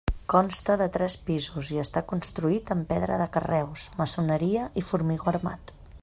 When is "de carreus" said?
3.23-3.83